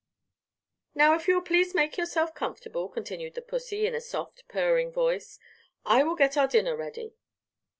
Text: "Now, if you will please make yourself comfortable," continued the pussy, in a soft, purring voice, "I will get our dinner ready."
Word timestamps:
"Now, 0.95 1.13
if 1.13 1.27
you 1.27 1.35
will 1.35 1.43
please 1.43 1.75
make 1.75 1.95
yourself 1.95 2.33
comfortable," 2.33 2.89
continued 2.89 3.35
the 3.35 3.41
pussy, 3.43 3.85
in 3.85 3.93
a 3.93 4.01
soft, 4.01 4.47
purring 4.47 4.91
voice, 4.91 5.37
"I 5.85 6.01
will 6.01 6.15
get 6.15 6.35
our 6.35 6.47
dinner 6.47 6.75
ready." 6.75 7.13